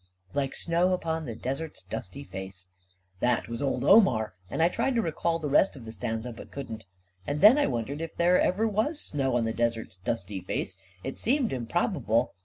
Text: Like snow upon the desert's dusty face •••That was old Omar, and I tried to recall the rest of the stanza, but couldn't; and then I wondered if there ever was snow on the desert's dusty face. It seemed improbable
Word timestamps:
Like 0.33 0.55
snow 0.55 0.93
upon 0.93 1.25
the 1.25 1.35
desert's 1.35 1.83
dusty 1.83 2.23
face 2.23 2.63
•••That 3.19 3.47
was 3.47 3.61
old 3.61 3.83
Omar, 3.83 4.33
and 4.49 4.63
I 4.63 4.67
tried 4.67 4.95
to 4.95 5.01
recall 5.03 5.37
the 5.37 5.47
rest 5.47 5.75
of 5.75 5.85
the 5.85 5.91
stanza, 5.91 6.31
but 6.33 6.49
couldn't; 6.49 6.87
and 7.27 7.39
then 7.39 7.59
I 7.59 7.67
wondered 7.67 8.01
if 8.01 8.15
there 8.15 8.41
ever 8.41 8.67
was 8.67 8.99
snow 8.99 9.35
on 9.37 9.45
the 9.45 9.53
desert's 9.53 9.97
dusty 9.97 10.39
face. 10.41 10.75
It 11.03 11.19
seemed 11.19 11.53
improbable 11.53 12.33